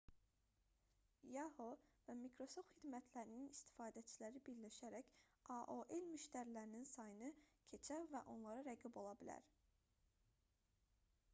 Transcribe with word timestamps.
yahoo 1.33 1.73
və 2.05 2.13
micrasoft 2.21 2.71
xidmətlərinin 2.77 3.49
istifadəçiləri 3.55 4.41
birləşərək 4.47 5.11
aol 5.55 5.83
müştərilərinin 6.13 6.87
sayını 6.93 7.29
keçə 7.75 7.99
və 8.15 8.23
onlara 8.37 8.65
rəqib 8.71 8.97
ola 9.03 9.13
bilər 9.21 9.45